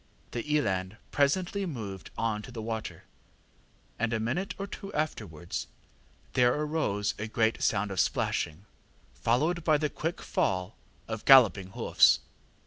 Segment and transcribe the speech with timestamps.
[0.31, 3.03] The eland presently moved on to the water,
[3.99, 5.67] and a minute or two afterwards
[6.33, 8.65] there arose a great sound of splashing,
[9.13, 10.75] followed by the quick fall
[11.07, 12.17] of galloping hoofs.